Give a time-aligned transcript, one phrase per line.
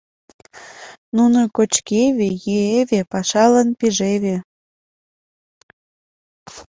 [1.15, 4.35] Нуно кочкеве, йӱэве, пашалан пижеве.